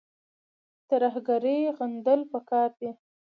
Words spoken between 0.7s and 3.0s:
ترهګري غندل پکار دي